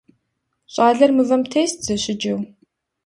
[0.73, 2.39] Щӏалэр мывэм тест зэщыджэу.